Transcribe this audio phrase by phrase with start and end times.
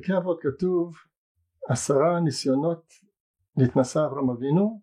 [0.00, 0.96] בפרקי אבות כתוב
[1.68, 2.92] עשרה ניסיונות
[3.56, 4.80] נתנסה אברהם אבינו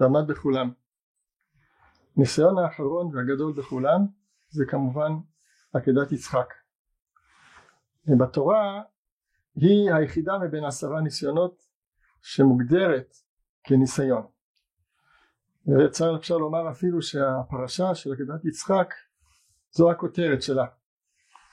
[0.00, 0.70] ועמד בכולם.
[2.16, 4.00] ניסיון האחרון והגדול בכולם
[4.48, 5.12] זה כמובן
[5.72, 6.54] עקדת יצחק.
[8.18, 8.82] בתורה
[9.54, 11.62] היא היחידה מבין עשרה ניסיונות
[12.22, 13.16] שמוגדרת
[13.64, 14.26] כניסיון.
[15.66, 18.94] ואפשר אפשר לומר אפילו שהפרשה של עקדת יצחק
[19.70, 20.66] זו הכותרת שלה.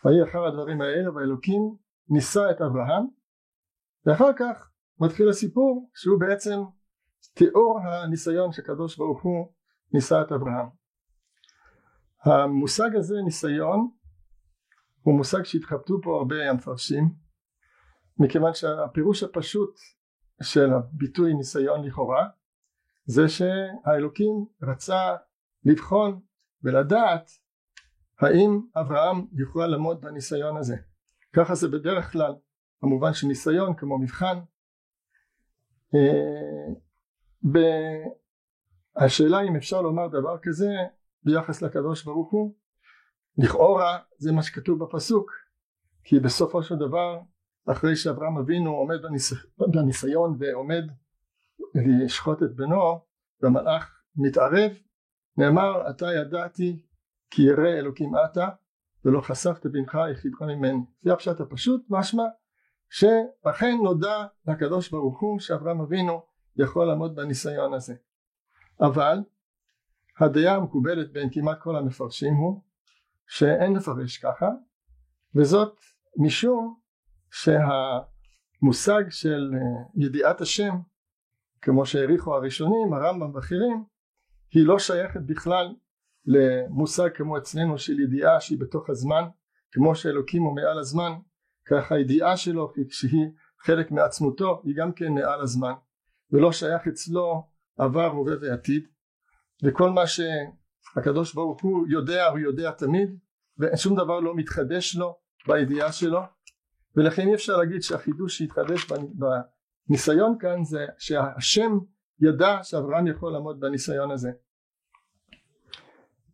[0.06, 3.08] ויהי אחר הדברים האלה והאלוקים ניסה את אברהם
[4.06, 6.60] ואחר כך מתחיל הסיפור שהוא בעצם
[7.34, 9.54] תיאור הניסיון שקדוש ברוך הוא
[9.94, 10.68] ניסה את אברהם.
[12.24, 13.90] המושג הזה ניסיון
[15.02, 17.10] הוא מושג שהתחבטו פה הרבה המפרשים
[18.18, 19.76] מכיוון שהפירוש הפשוט
[20.44, 22.28] של הביטוי ניסיון לכאורה
[23.06, 25.16] זה שהאלוקים רצה
[25.64, 26.22] לבחון
[26.64, 27.32] ולדעת
[28.20, 30.76] האם אברהם יוכל לעמוד בניסיון הזה
[31.36, 32.34] ככה זה בדרך כלל
[32.82, 34.40] במובן של ניסיון כמו מבחן.
[35.96, 36.76] אה,
[38.96, 40.70] השאלה אם אפשר לומר דבר כזה
[41.24, 42.56] ביחס לקדוש ברוך הוא.
[43.38, 45.32] לכאורה זה מה שכתוב בפסוק
[46.04, 47.20] כי בסופו של דבר
[47.72, 49.34] אחרי שאברהם אבינו עומד בניס...
[49.58, 50.84] בניסיון ועומד
[51.76, 53.00] לשחוט את בנו
[53.42, 54.72] והמלאך מתערב
[55.38, 56.86] נאמר אתה ידעתי
[57.30, 58.48] כי ירא אלוקים אתה
[59.06, 60.86] ולא חשפת בנך יחידך ממני.
[61.02, 62.24] זה הפשט הפשוט משמע
[62.90, 66.22] שאכן נודע לקדוש ברוך הוא שאברהם אבינו
[66.56, 67.96] יכול לעמוד בניסיון הזה.
[68.82, 69.20] אבל
[70.20, 72.62] הדעה המקובלת בין כמעט כל המפרשים הוא
[73.28, 74.50] שאין לפרש ככה
[75.36, 75.80] וזאת
[76.18, 76.80] משום
[77.32, 80.76] שהמושג של אה, ידיעת השם
[81.62, 83.84] כמו שהעריכו הראשונים הרמב"ם ואחרים
[84.52, 85.76] היא לא שייכת בכלל
[86.26, 89.24] למושג כמו אצלנו של ידיעה שהיא בתוך הזמן
[89.72, 91.12] כמו שאלוקים הוא מעל הזמן
[91.66, 93.28] ככה הידיעה שלו כשהיא
[93.60, 95.74] חלק מעצמותו היא גם כן מעל הזמן
[96.32, 97.44] ולא שייך אצלו
[97.78, 98.88] עבר הווה ועתיד.
[99.64, 103.20] וכל מה שהקדוש ברוך הוא יודע הוא יודע תמיד
[103.60, 106.20] ושום דבר לא מתחדש לו בידיעה שלו.
[106.96, 108.88] ולכן אי אפשר להגיד שהחידוש שהתחדש
[109.90, 111.78] בניסיון כאן זה שהשם
[112.20, 114.32] ידע שאברהם יכול לעמוד בניסיון הזה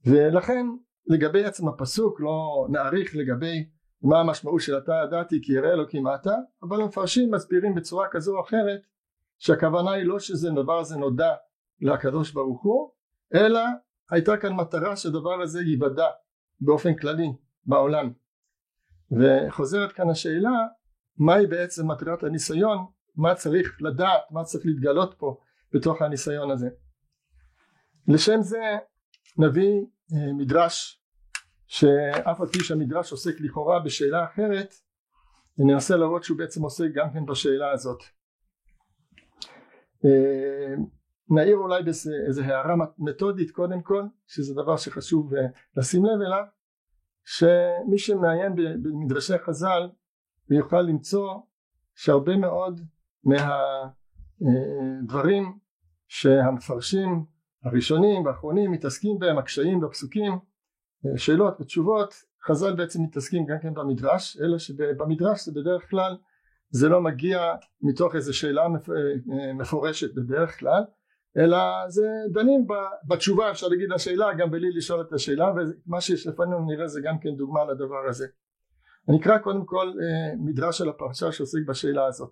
[0.05, 0.65] ולכן
[1.07, 3.69] לגבי עצם הפסוק לא נאריך לגבי
[4.01, 8.43] מה המשמעות של אתה ידעתי כי יראה אלוקים אתה אבל המפרשים מסבירים בצורה כזו או
[8.43, 8.81] אחרת
[9.39, 11.33] שהכוונה היא לא שזה דבר הזה נודע
[11.81, 12.91] לקדוש ברוך הוא
[13.33, 13.61] אלא
[14.11, 16.07] הייתה כאן מטרה שהדבר הזה ייוודע
[16.61, 17.33] באופן כללי
[17.65, 18.13] בעולם.
[19.11, 20.67] וחוזרת כאן השאלה
[21.17, 22.85] מהי בעצם מטרת הניסיון?
[23.15, 24.21] מה צריך לדעת?
[24.31, 25.37] מה צריך להתגלות פה
[25.73, 26.69] בתוך הניסיון הזה?
[28.07, 28.77] לשם זה
[29.37, 29.81] נביא
[30.13, 31.01] אה, מדרש
[31.67, 34.73] שאף על פי שהמדרש עוסק לכאורה בשאלה אחרת
[35.57, 38.03] ננסה להראות שהוא בעצם עוסק גם כן בשאלה הזאת.
[40.05, 40.75] אה,
[41.29, 41.83] נעיר אולי
[42.27, 45.41] איזה הערה מתודית קודם כל שזה דבר שחשוב אה,
[45.77, 46.43] לשים לב אליו
[47.25, 49.89] שמי שמעיין במדרשי חז"ל
[50.49, 51.33] יוכל למצוא
[51.95, 52.81] שהרבה מאוד
[54.41, 55.59] מהדברים
[56.07, 57.25] שהמפרשים
[57.63, 60.33] הראשונים והאחרונים מתעסקים בהם הקשיים והפסוקים
[61.17, 62.13] שאלות ותשובות.
[62.47, 66.17] חז"ל בעצם מתעסקים גם כן במדרש אלא שבמדרש זה בדרך כלל
[66.69, 68.67] זה לא מגיע מתוך איזו שאלה
[69.53, 70.83] מפורשת בדרך כלל
[71.37, 71.57] אלא
[71.87, 72.67] זה דנים
[73.07, 77.19] בתשובה אפשר להגיד לשאלה גם בלי לשאול את השאלה ומה שיש לפנינו נראה זה גם
[77.19, 78.27] כן דוגמה לדבר הזה.
[79.09, 82.31] אני אקרא קודם כל אה, מדרש על הפרשה שעוסק בשאלה הזאת.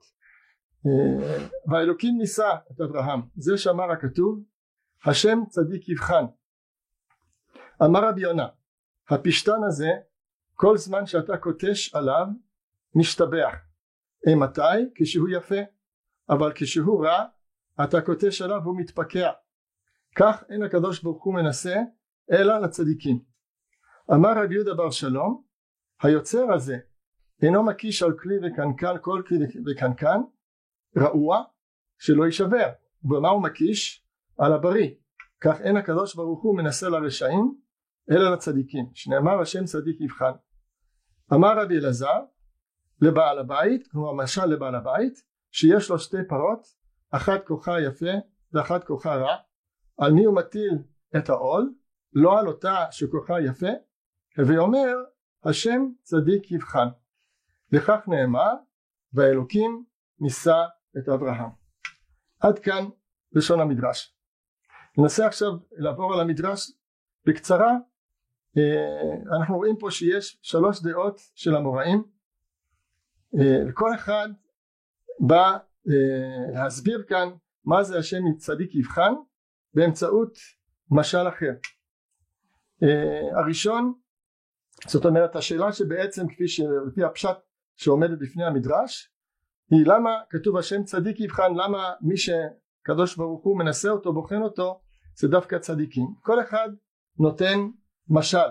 [0.85, 4.43] אה, והאלוקים ניסה את אברהם זה שאמר הכתוב
[5.05, 6.25] השם צדיק יבחן.
[7.83, 8.47] אמר רבי יונה
[9.09, 9.89] הפשתן הזה
[10.53, 12.25] כל זמן שאתה קוטש עליו
[12.95, 13.53] משתבח.
[14.27, 14.61] מתי?
[14.95, 15.55] כשהוא יפה.
[16.29, 17.25] אבל כשהוא רע
[17.83, 19.31] אתה קוטש עליו והוא מתפקע.
[20.15, 21.75] כך אין הקדוש ברוך הוא מנסה
[22.31, 23.23] אלא לצדיקים.
[24.13, 25.43] אמר רבי יהודה בר שלום
[26.01, 26.77] היוצר הזה
[27.41, 30.19] אינו מקיש על כלי וקנקן כל כלי וקנקן
[30.97, 31.43] רעוע
[31.97, 32.69] שלא יישבר.
[33.03, 34.09] ובמה הוא מקיש?
[34.39, 34.89] על הבריא
[35.41, 37.55] כך אין הקדוש ברוך הוא מנסה לרשעים
[38.11, 38.85] אלא לצדיקים.
[38.93, 40.31] שנאמר השם צדיק יבחן.
[41.33, 42.19] אמר רבי אלעזר
[43.01, 46.67] לבעל הבית כלומר משל לבעל הבית שיש לו שתי פרות
[47.11, 48.11] אחת כוחה יפה
[48.53, 49.35] ואחת כוחה רע.
[49.97, 50.73] על מי הוא מטיל
[51.17, 51.73] את העול?
[52.13, 53.69] לא על אותה שכוחה יפה.
[54.37, 54.95] ואומר
[55.43, 56.87] השם צדיק יבחן.
[57.71, 58.53] לכך נאמר
[59.13, 59.85] והאלוקים
[60.19, 60.65] נישא
[60.97, 61.49] את אברהם.
[62.39, 62.85] עד כאן
[63.31, 64.18] לשון המדרש
[64.99, 66.71] ננסה עכשיו לעבור על המדרש
[67.25, 67.71] בקצרה.
[68.57, 72.03] אה, אנחנו רואים פה שיש שלוש דעות של המוראים.
[73.69, 74.29] וכל אחד
[75.19, 75.57] בא
[76.53, 77.29] להסביר כאן
[77.65, 79.13] מה זה השם צדיק יבחן
[79.73, 80.37] באמצעות
[80.91, 81.51] משל אחר.
[83.31, 83.93] הראשון
[84.87, 87.37] זאת אומרת השאלה שבעצם כפי שלפי הפשט
[87.75, 89.11] שעומדת בפני המדרש
[89.71, 94.81] היא למה כתוב השם צדיק יבחן למה מי שקדוש ברוך הוא מנסה אותו בוחן אותו
[95.19, 96.07] זה דווקא צדיקים.
[96.21, 96.69] כל אחד
[97.19, 97.59] נותן
[98.09, 98.49] משל.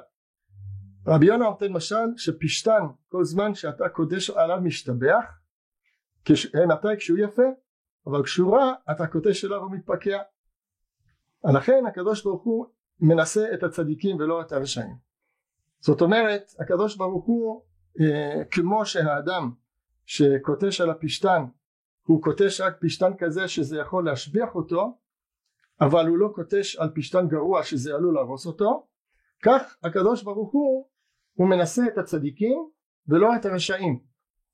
[1.06, 5.24] רבי יונה נותן משל שפשטן כל זמן שאתה קודש עליו משתבח
[6.24, 6.46] כש...
[6.68, 7.42] מתי כשהוא יפה
[8.06, 10.18] אבל כשהוא רע אתה קודש עליו ומתפקע.
[11.54, 12.66] לכן הקדוש ברוך הוא
[13.00, 14.96] מנסה את הצדיקים ולא את הרשעים.
[15.80, 17.62] זאת אומרת הקדוש ברוך הוא
[18.00, 19.52] אה, כמו שהאדם
[20.06, 21.44] שקוטש על הפשתן
[22.02, 24.98] הוא קוטש רק פשתן כזה שזה יכול להשביח אותו
[25.80, 28.86] אבל הוא לא קוטש על פשתן גרוע שזה עלול להרוס אותו.
[29.42, 30.88] כך הקדוש ברוך הוא
[31.34, 32.70] הוא מנסה את הצדיקים
[33.08, 34.00] ולא את הרשעים.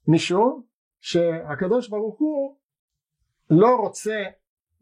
[0.09, 0.62] משום
[1.00, 2.56] שהקדוש ברוך הוא
[3.50, 4.23] לא רוצה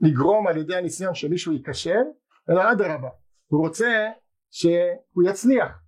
[0.01, 2.05] לגרום על ידי הניסיון שמישהו ייכשל
[2.51, 3.09] אלא אדרבה
[3.47, 4.11] הוא רוצה
[4.51, 5.83] שהוא יצליח.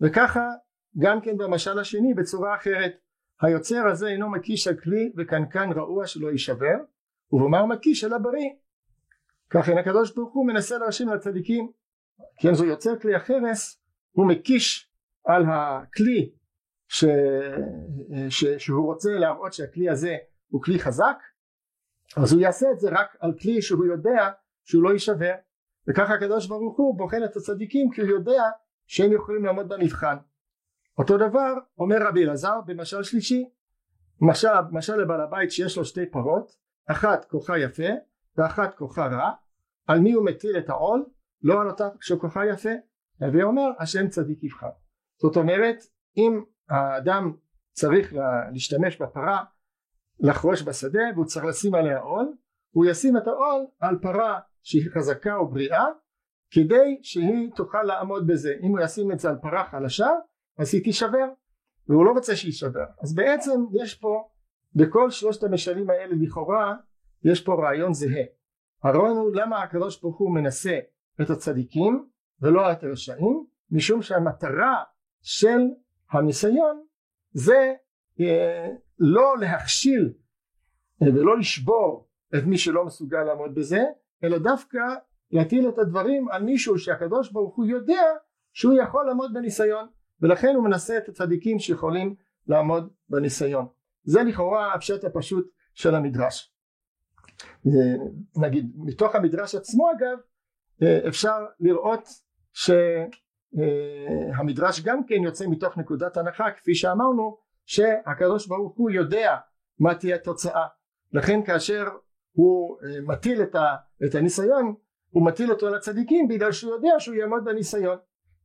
[0.00, 0.50] וככה
[0.98, 2.92] גם כן במשל השני בצורה אחרת
[3.40, 6.76] היוצר הזה אינו מקיש על כלי וקנקן רעוע שלא יישבר
[7.32, 8.50] ובמה מקיש על הבריא
[9.50, 11.72] כך אין הקדוש ברוך הוא מנסה להרשים לצדיקים
[12.40, 13.82] כן זו יוצר כלי החרס
[14.12, 14.90] הוא מקיש
[15.24, 16.32] על הכלי
[16.88, 17.04] ש...
[18.28, 18.44] ש...
[18.44, 20.16] שהוא רוצה להראות שהכלי הזה
[20.48, 21.16] הוא כלי חזק
[22.16, 24.30] אז הוא יעשה את זה רק על כלי שהוא יודע
[24.64, 25.34] שהוא לא יישבר.
[25.88, 28.42] וככה הקדוש ברוך הוא בוחן את הצדיקים כי הוא יודע
[28.86, 30.16] שהם יכולים לעמוד במבחן.
[30.98, 33.50] אותו דבר אומר רבי אלעזר במשל שלישי
[34.20, 36.56] משל, משל לבעל הבית שיש לו שתי פרות
[36.86, 37.88] אחת כוחה יפה
[38.36, 39.30] ואחת כוחה רע
[39.86, 41.04] על מי הוא מטיל את העול?
[41.42, 42.70] לא על אותה שכוחה יפה.
[43.20, 44.70] הווי אומר השם צדיק יבחר.
[45.22, 45.76] זאת אומרת
[46.16, 47.32] אם האדם
[47.72, 48.14] צריך
[48.52, 49.44] להשתמש בפרה
[50.20, 52.32] לחרוש בשדה והוא צריך לשים עליה עול
[52.70, 55.84] הוא ישים את העול על פרה שהיא חזקה ובריאה
[56.50, 58.54] כדי שהיא תוכל לעמוד בזה.
[58.62, 60.08] אם הוא ישים את זה על פרה חלשה
[60.58, 61.28] אז היא תישבר
[61.88, 64.28] והוא לא רוצה שיישבר אז בעצם יש פה
[64.74, 66.74] בכל שלושת המשלים האלה לכאורה
[67.24, 68.24] יש פה רעיון זהה.
[68.82, 70.78] הרעיון הוא למה הקדוש ברוך הוא מנסה
[71.20, 72.08] את הצדיקים
[72.40, 74.82] ולא את הרשעים משום שהמטרה
[75.22, 75.60] של
[76.10, 76.84] הניסיון
[77.32, 77.74] זה
[78.20, 78.68] אה,
[78.98, 80.12] לא להכשיל
[81.02, 83.84] אה, ולא לשבור את מי שלא מסוגל לעמוד בזה
[84.24, 84.78] אלא דווקא
[85.30, 88.02] להטיל את הדברים על מישהו שהקדוש ברוך הוא יודע
[88.52, 89.88] שהוא יכול לעמוד בניסיון
[90.20, 92.14] ולכן הוא מנסה את הצדיקים שיכולים
[92.46, 93.66] לעמוד בניסיון.
[94.02, 96.53] זה לכאורה הפשט הפשוט של המדרש
[98.36, 100.18] נגיד מתוך המדרש עצמו אגב
[100.82, 102.08] אה, אפשר לראות
[104.32, 107.36] שהמדרש גם כן יוצא מתוך נקודת הנחה כפי שאמרנו
[107.66, 109.36] שהקדוש ברוך הוא יודע
[109.78, 110.66] מה תהיה התוצאה.
[111.12, 111.88] לכן כאשר
[112.32, 113.42] הוא אה, מטיל
[114.04, 114.74] את הניסיון
[115.10, 117.98] הוא מטיל אותו על הצדיקים בגלל שהוא יודע שהוא יעמוד בניסיון.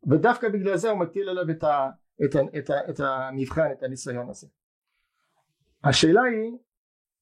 [0.10, 1.90] ודווקא בגלל זה הוא מטיל עליו את, ה,
[2.26, 4.48] את, ה, את, ה, את המבחן את הניסיון הזה.
[5.84, 6.58] השאלה היא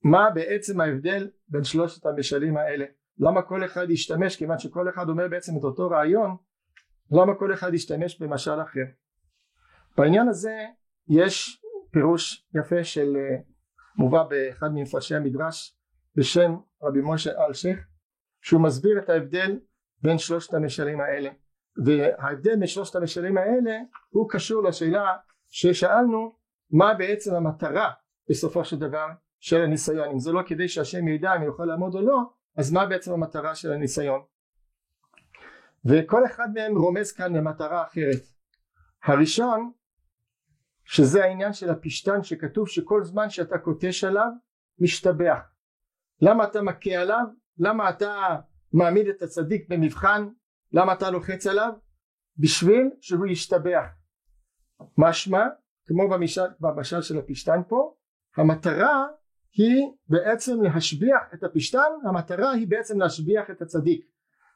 [0.04, 2.86] מה בעצם ההבדל בין שלושת המשלים האלה?
[3.20, 4.36] למה כל אחד ישתמש?
[4.36, 6.36] כיוון שכל אחד אומר בעצם את אותו רעיון
[7.12, 8.86] למה כל אחד ישתמש במשל אחר?
[9.98, 10.66] בעניין הזה
[11.10, 13.38] יש פירוש יפה של אה,
[13.96, 15.78] מובא באחד ממפרשי המדרש
[16.16, 17.80] בשם רבי משה אלשיך
[18.42, 19.60] שהוא מסביר את ההבדל
[20.02, 21.30] בין שלושת המשלים האלה.
[21.86, 23.78] וההבדל בין שלושת המשלים האלה
[24.10, 25.18] הוא קשור לשאלה
[25.50, 26.36] ששאלנו
[26.72, 27.92] מה בעצם המטרה
[28.30, 29.08] בסופו של דבר
[29.40, 30.10] של הניסיון.
[30.10, 32.18] אם זה לא כדי שהשם ידע אם יוכל לעמוד או לא
[32.56, 34.22] אז מה בעצם המטרה של הניסיון?
[35.86, 38.22] וכל אחד מהם רומז כאן למטרה אחרת.
[39.04, 39.72] הראשון
[40.86, 44.30] שזה העניין של הפשתן שכתוב שכל זמן שאתה קוטש עליו
[44.80, 45.40] משתבח.
[46.22, 47.26] למה אתה מכה עליו?
[47.58, 48.36] למה אתה
[48.74, 50.28] מעמיד את הצדיק במבחן?
[50.72, 51.74] למה אתה לוחץ עליו?
[52.38, 53.86] בשביל שהוא ישתבח.
[54.98, 55.46] משמע
[55.88, 57.96] כמו במשל, במשל של הפשתן פה
[58.36, 59.08] המטרה
[59.58, 64.06] היא בעצם להשביח את הפשתן המטרה היא בעצם להשביח את הצדיק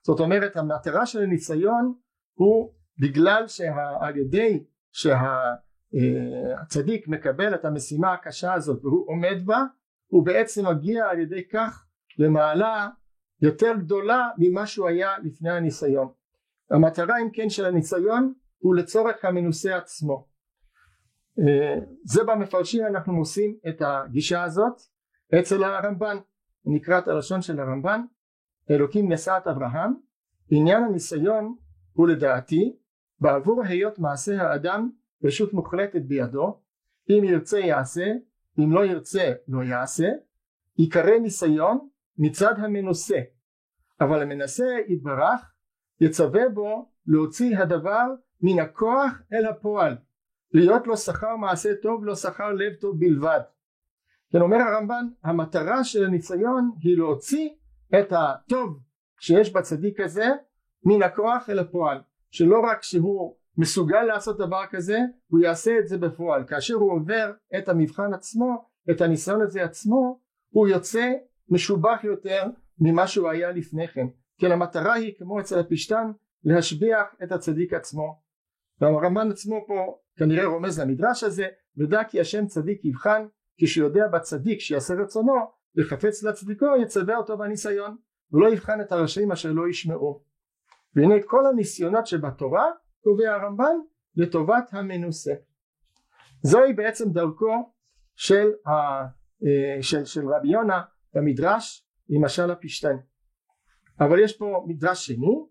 [0.06, 1.94] זאת אומרת המטרה של הניסיון
[2.34, 4.64] הוא בגלל שעל ידי
[5.92, 9.64] שהצדיק מקבל את המשימה הקשה הזאת והוא עומד בה
[10.08, 11.86] הוא בעצם מגיע על ידי כך
[12.18, 12.90] למעלה
[13.42, 16.08] יותר גדולה ממה שהוא היה לפני הניסיון.
[16.72, 20.31] המטרה אם כן של הניסיון הוא לצורך המנוסה עצמו.
[21.40, 24.82] אה, זה במפרשים אנחנו מוצאים את הגישה הזאת
[25.40, 26.18] אצל הרמב"ן
[26.66, 28.02] נקרא את הלשון של הרמב"ן
[28.72, 29.94] אלוקים נשא את אברהם
[30.50, 31.56] עניין הניסיון
[31.94, 32.76] הוא לדעתי
[33.20, 34.90] בעבור היות מעשה האדם
[35.24, 36.60] רשות מוחלטת בידו
[37.10, 38.14] אם ירצה יעשה
[38.60, 40.08] אם לא ירצה לא יעשה
[40.78, 43.20] ייקרא ניסיון מצד המנוסה
[44.02, 45.52] אבל המנסה יתברך
[46.02, 48.06] יצווה בו להוציא הדבר
[48.42, 49.98] מן הכוח אל הפועל
[50.54, 53.40] להיות לו שכר מעשה טוב לא שכר לב טוב בלבד.
[54.32, 57.50] כן אומר הרמב"ן המטרה של הניסיון היא להוציא
[58.00, 58.80] את הטוב
[59.20, 60.30] שיש בצדיק הזה
[60.84, 62.02] מן הכוח אל הפועל.
[62.32, 66.44] שלא רק שהוא מסוגל לעשות דבר כזה הוא יעשה את זה בפועל.
[66.48, 71.12] כאשר הוא עובר את המבחן עצמו את הניסיון הזה עצמו הוא יוצא
[71.50, 72.44] משובח יותר
[72.80, 74.08] ממה שהוא היה לפני כן.
[74.38, 76.12] כי המטרה היא כמו אצל הפשתן
[76.44, 78.22] להשביח את הצדיק עצמו
[78.82, 81.48] והרמב"ן עצמו פה כנראה רומז למדרש הזה
[81.78, 83.26] ודע כי השם צדיק יבחן
[83.58, 85.34] כשיודע בצדיק שיעשה רצונו
[85.78, 87.98] וחפץ לצדיקו יצווה אותו בניסיון
[88.32, 90.24] ולא יבחן את הרשעים אשר לא ישמעו.
[90.96, 92.66] והנה כל הניסיונות שבתורה
[93.04, 93.76] קובע הרמב"ן
[94.16, 95.32] לטובת המנוסה.
[96.42, 97.72] זוהי בעצם דרכו
[98.16, 98.72] של, ה,
[99.46, 100.82] אה, של, של רבי יונה
[101.14, 102.96] במדרש עם משל הפשתן.
[104.00, 105.46] אבל יש פה מדרש שני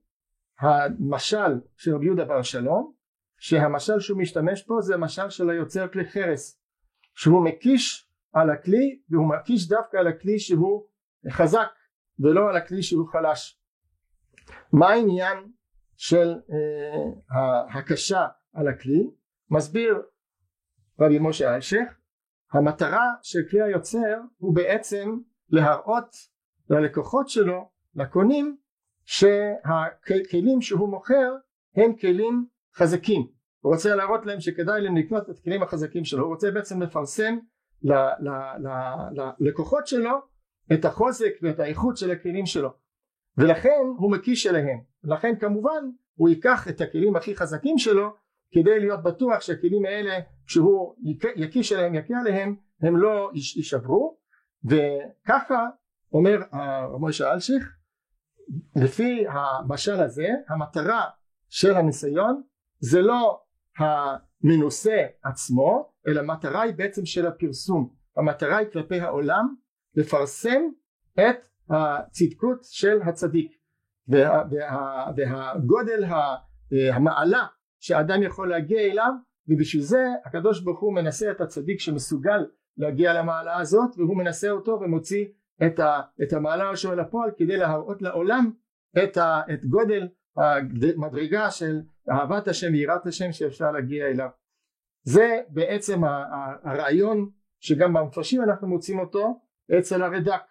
[0.60, 2.99] המשל של רבי יהודה בר שלום
[3.40, 6.60] שהמשל שהוא משתמש פה זה המשל של היוצר כלי חרס
[7.14, 10.86] שהוא מקיש על הכלי והוא מקיש דווקא על הכלי שהוא
[11.30, 11.68] חזק
[12.18, 13.60] ולא על הכלי שהוא חלש.
[14.72, 15.52] מה העניין
[15.96, 19.10] של אה, ההקשה על הכלי?
[19.50, 20.02] מסביר
[21.00, 21.98] רבי משה אלשיך
[22.52, 25.18] המטרה של כלי היוצר הוא בעצם
[25.48, 26.16] להראות
[26.70, 28.56] ללקוחות שלו לקונים
[29.04, 31.34] שהכלים שהוא מוכר
[31.76, 32.46] הם כלים
[32.76, 33.26] חזקים.
[33.60, 36.22] הוא רוצה להראות להם שכדאי להם לקנות את הכלים החזקים שלו.
[36.24, 37.38] הוא רוצה בעצם לפרסם
[39.38, 40.18] ללקוחות שלו
[40.72, 42.70] את החוזק ואת האיכות של הכלים שלו.
[43.38, 45.84] ולכן הוא מקיש אליהם לכן כמובן
[46.14, 48.14] הוא ייקח את הכלים הכי חזקים שלו
[48.52, 50.94] כדי להיות בטוח שהכלים האלה כשהוא
[51.36, 54.20] יקיש אליהם יכה עליהם הם לא יישברו.
[54.64, 55.66] וככה
[56.12, 56.42] אומר
[57.00, 57.76] משה אלשיך
[58.76, 61.04] לפי המשל הזה המטרה
[61.48, 62.42] של הניסיון
[62.80, 63.40] זה לא
[63.78, 67.94] המנוסה עצמו אלא המטרה היא בעצם של הפרסום.
[68.16, 69.54] המטרה היא כלפי העולם
[69.94, 70.62] לפרסם
[71.14, 73.52] את הצדקות של הצדיק.
[74.08, 76.04] וה, וה, והגודל
[76.92, 77.46] המעלה
[77.80, 79.12] שאדם יכול להגיע אליו
[79.48, 82.46] ובשביל זה הקדוש ברוך הוא מנסה את הצדיק שמסוגל
[82.76, 85.26] להגיע למעלה הזאת והוא מנסה אותו ומוציא
[85.66, 88.50] את, ה, את המעלה שלו לפועל כדי להראות לעולם
[89.04, 94.28] את, ה, את גודל המדרגה של אהבת השם ויראת השם שאפשר להגיע אליו.
[95.02, 96.00] זה בעצם
[96.64, 99.40] הרעיון שגם במפרשים אנחנו מוצאים אותו
[99.78, 100.42] אצל הרד"ק.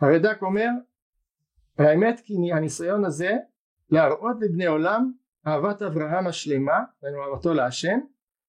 [0.00, 0.68] הרד"ק אומר
[1.78, 3.32] האמת כי הניסיון הזה
[3.90, 5.12] להראות לבני עולם
[5.46, 7.98] אהבת אברהם השלמה, אהבתו להשם,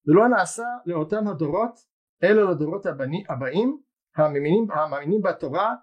[0.07, 1.79] ולא נעשה לאותם הדורות
[2.23, 3.77] אלא לדורות הבני, הבאים
[4.15, 5.75] המאמינים בתורה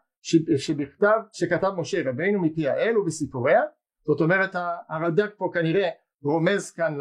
[0.57, 3.61] שבכתב שכתב משה רבינו מפי האל ובסיפוריה
[4.11, 4.57] זאת אומרת
[4.88, 5.88] הרד"ק פה כנראה
[6.23, 6.99] רומז כאן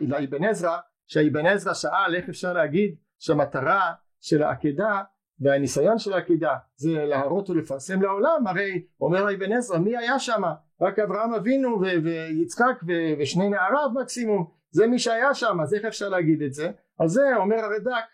[0.00, 5.02] לאבן עזרא שהאבן עזרא שאל איך אפשר להגיד שהמטרה של העקדה
[5.40, 8.46] והניסיון של העקידה זה להראות ולפרסם לעולם?
[8.46, 10.42] הרי אומר אבן עזרא מי היה שם?
[10.80, 12.82] רק אברהם אבינו ויצחק
[13.18, 14.50] ושני נעריו מקסימום.
[14.70, 16.70] זה מי שהיה שם אז איך אפשר להגיד את זה?
[16.98, 18.04] על זה אומר הרד"ק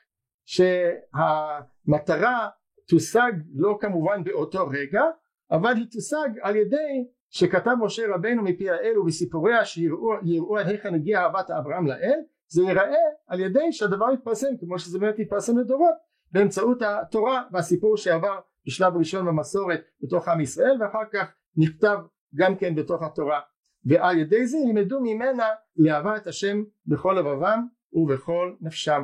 [0.47, 2.49] שהמטרה
[2.89, 5.03] תושג לא כמובן באותו רגע
[5.51, 7.05] אבל היא תושג על ידי
[7.37, 13.05] שכתב משה רבנו מפי האל ובסיפוריה שיראו עד היכן הגיעה אהבת אברהם לאל זה ייראה
[13.27, 15.95] על ידי שהדבר יתפרסם כמו שזה באמת יתפרסם לדורות
[16.33, 21.99] באמצעות התורה והסיפור שעבר בשלב ראשון במסורת בתוך עם ישראל ואחר כך נכתב
[22.35, 23.41] גם כן בתוך התורה.
[23.85, 29.03] ועל ידי זה ילמדו ממנה לאהבה את השם בכל לבבם ובכל נפשם.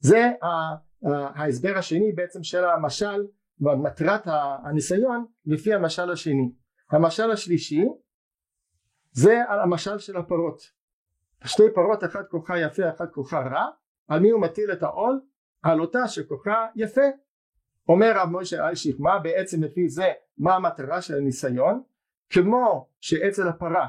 [0.00, 0.30] זה
[1.34, 3.26] ההסבר השני בעצם של המשל
[3.60, 4.22] ומטרת
[4.64, 6.50] הניסיון לפי המשל השני
[6.90, 7.84] המשל השלישי
[9.12, 10.62] זה על המשל של הפרות.
[11.44, 13.66] שתי פרות אחת כוחה יפה אחת כוחה רע.
[14.08, 15.20] על מי הוא מטיל את העול?
[15.62, 17.00] על אותה שכוחה יפה.
[17.88, 21.82] אומר רב משה אלשיך מה בעצם לפי זה מה המטרה של הניסיון?
[22.30, 23.88] כמו שאצל הפרה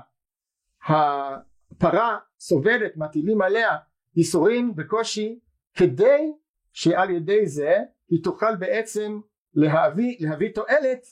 [0.86, 3.78] הפרה סובלת מטילים עליה
[4.16, 5.40] ייסורים וקושי
[5.74, 6.32] כדי
[6.74, 7.78] שעל ידי זה
[8.10, 9.20] היא תוכל בעצם
[9.54, 11.06] להביא, להביא תועלת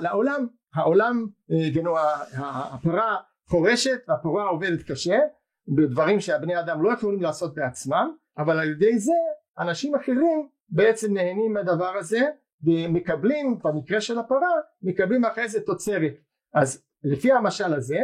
[0.00, 1.26] לעולם העולם
[1.74, 1.94] גנו,
[2.34, 3.16] הפרה
[3.48, 5.18] חורשת והפרה עובדת קשה
[5.68, 9.12] בדברים שהבני אדם לא יכולים לעשות בעצמם אבל על ידי זה
[9.58, 12.20] אנשים אחרים בעצם נהנים מהדבר הזה
[12.62, 14.50] ומקבלים במקרה של הפרה
[14.82, 16.12] מקבלים אחרי זה תוצרת.
[16.54, 17.98] אז לפי המשל הזה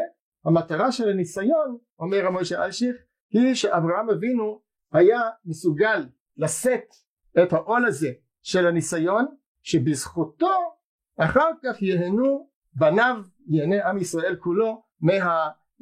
[0.44, 2.96] המטרה של הניסיון אומר המשה אלשיך
[3.30, 4.60] היא שאברהם אבינו
[4.92, 6.06] היה מסוגל
[6.36, 6.94] לשאת
[7.42, 9.26] את העול הזה של הניסיון
[9.62, 10.52] שבזכותו
[11.18, 13.16] אחר כך ייהנו בניו
[13.48, 15.12] ייהנה עם ישראל כולו מה,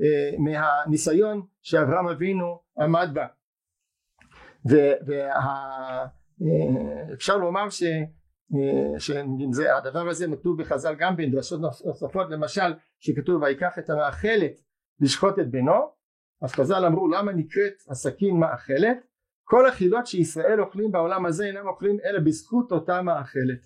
[0.03, 3.27] אה, מהניסיון שאברהם אבינו עמד בה.
[7.11, 13.91] ואפשר לומר ש, אה, שהדבר הזה מכתוב בחז"ל גם בדרשות נוספות למשל שכתוב ויקח את
[13.91, 14.61] המאכלת
[15.01, 15.95] לשחוט את בנו
[16.43, 19.07] אז חז"ל אמרו למה נקראת הסכין מאכלת?
[19.45, 23.59] כל החילות שישראל אוכלים בעולם הזה אינם אוכלים אלא בזכות אותה מאכלת.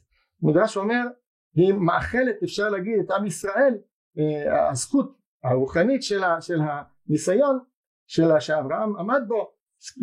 [0.42, 1.06] מדרש אומר
[1.54, 3.74] היא מאכלת אפשר להגיד את עם ישראל
[4.18, 7.58] אה, הזכות הרוחנית של, של הניסיון
[8.06, 9.50] של שאברהם עמד בו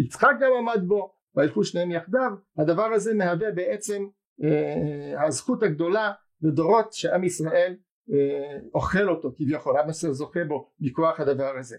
[0.06, 2.32] יצחק גם עמד בו וילכו שניהם יחדיו.
[2.58, 4.08] הדבר הזה מהווה בעצם
[4.44, 6.12] אה, הזכות הגדולה
[6.42, 7.76] לדורות שעם ישראל
[8.14, 9.78] אה, אוכל אותו כביכול.
[9.78, 11.78] עם ישראל זוכה בו מכוח הדבר הזה.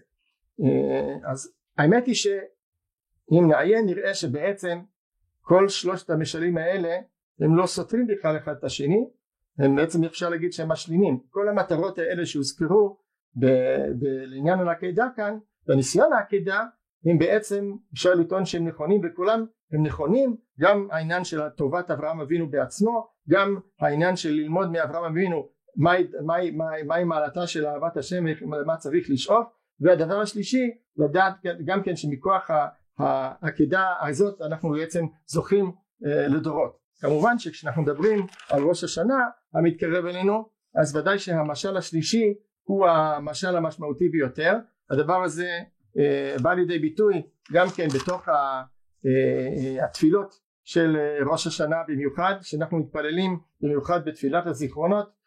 [0.63, 4.79] אה, אז האמת היא שאם נעיין נראה שבעצם
[5.41, 6.97] כל שלושת המשלים האלה
[7.39, 9.09] הם לא סותרים בכלל אחד את השני
[9.59, 11.19] הם בעצם אפשר להגיד שהם משלימים?
[11.29, 12.97] כל המטרות האלה שהוזכרו
[14.27, 15.37] לעניין העקדה כאן
[15.67, 16.63] בניסיון העקדה
[17.05, 22.49] הם בעצם אפשר לטעון שהם נכונים וכולם הם נכונים גם העניין של טובת אברהם אבינו
[22.49, 28.25] בעצמו גם העניין של ללמוד מאברהם אבינו מהי מה, מה, מה, מעלתה של אהבת השם
[28.41, 29.47] ומה צריך לשאוף
[29.79, 31.33] והדבר השלישי לדעת
[31.65, 32.49] גם כן שמכוח
[32.97, 35.71] העקדה הזאת אנחנו בעצם זוכים
[36.05, 39.17] אה, לדורות כמובן שכשאנחנו מדברים על ראש השנה
[39.53, 44.53] המתקרב אלינו אז ודאי שהמשל השלישי הוא המשל המשמעותי ביותר.
[44.89, 45.59] הדבר הזה
[45.97, 47.21] אה, בא לידי ביטוי
[47.53, 48.61] גם כן בתוך אה,
[49.05, 50.97] אה, התפילות של
[51.31, 55.17] ראש השנה במיוחד שאנחנו מתפללים במיוחד בתפילת הזיכרונות.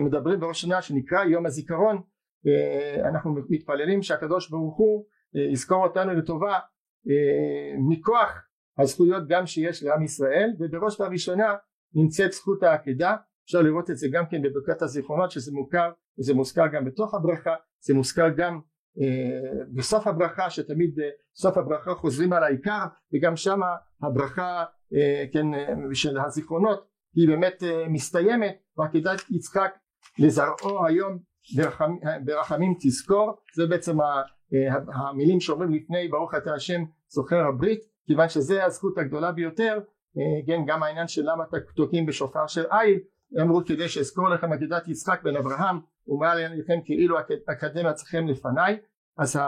[0.00, 2.02] מדברים בראש השנה שנקרא יום הזיכרון.
[3.08, 5.04] אנחנו מתפללים שהקדוש ברוך הוא
[5.52, 6.58] יזכור אותנו לטובה
[7.90, 8.47] מכוח
[8.78, 11.54] הזכויות גם שיש לעם ישראל ובראש ובראשונה
[11.94, 13.16] נמצאת זכות העקדה.
[13.44, 17.54] אפשר לראות את זה גם כן בברכת הזיכרונות שזה מוכר וזה מוזכר גם בתוך הברכה.
[17.80, 18.60] זה מוזכר גם
[19.00, 23.60] אה, בסוף הברכה שתמיד אה, סוף הברכה חוזרים על העיקר וגם שם
[24.02, 24.64] הברכה
[24.94, 25.46] אה, כן
[25.94, 28.56] של הזיכרונות היא באמת מסתיימת.
[28.78, 29.74] ועקידת יצחק
[30.18, 31.18] לזרעו היום
[31.56, 33.36] ברחמים, ברחמים תזכור.
[33.54, 33.96] זה בעצם
[34.94, 39.78] המילים שאומרים לפני ברוך אתה השם זוכר הברית כיוון שזה הזכות הגדולה ביותר
[40.46, 41.44] כן גם העניין של למה
[41.76, 42.98] תוקעים בשופר של איל
[43.40, 47.16] אמרו כדי שאזכור לכם עקידת יצחק בן אברהם ומעל עניינכם כאילו
[47.52, 48.78] אקדמיה צריכם לפניי.
[49.18, 49.40] אז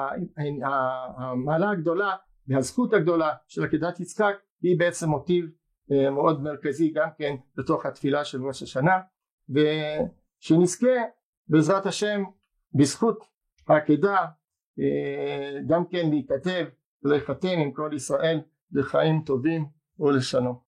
[1.16, 2.16] המעלה הגדולה
[2.49, 5.44] והזכות הגדולה של עקידת יצחק היא בעצם מוטיב
[5.92, 8.99] אה, מאוד מרכזי גם כן בתוך התפילה של ראש השנה.
[9.51, 10.96] ושנזכה
[11.49, 12.23] בעזרת השם
[12.75, 13.25] בזכות
[13.68, 14.27] העקידה
[14.81, 16.66] אה, גם כן להיכתב
[17.02, 18.40] ולהיחתם עם כל ישראל
[18.72, 19.66] לחיים טובים
[19.98, 20.56] ולשלום